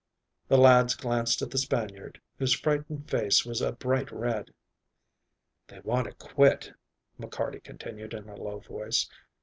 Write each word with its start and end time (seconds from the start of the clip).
The 0.47 0.57
lads 0.57 0.95
glanced 0.95 1.43
at 1.43 1.51
the 1.51 1.59
Spaniard, 1.59 2.19
whose 2.39 2.59
frightened 2.59 3.07
face 3.07 3.45
was 3.45 3.61
a 3.61 3.73
bright 3.73 4.09
red. 4.11 4.51
"They 5.67 5.79
want 5.81 6.07
to 6.07 6.13
quit," 6.13 6.73
McCarty 7.19 7.63
continued 7.63 8.15
in 8.15 8.27
a 8.27 8.35
low 8.35 8.61
voice. 8.61 9.07